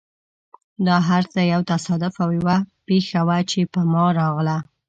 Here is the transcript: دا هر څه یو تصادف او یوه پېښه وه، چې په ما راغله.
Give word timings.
دا 0.87 0.95
هر 1.09 1.23
څه 1.33 1.39
یو 1.53 1.61
تصادف 1.71 2.13
او 2.23 2.29
یوه 2.39 2.57
پېښه 2.87 3.19
وه، 3.27 3.37
چې 3.49 3.59
په 3.73 3.81
ما 3.91 4.03
راغله. 4.19 4.57